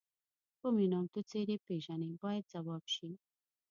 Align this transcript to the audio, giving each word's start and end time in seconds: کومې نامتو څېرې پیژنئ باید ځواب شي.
کومې 0.61 0.85
نامتو 0.91 1.19
څېرې 1.29 1.57
پیژنئ 1.65 2.11
باید 2.23 2.43
ځواب 2.53 2.83
شي. 2.95 3.09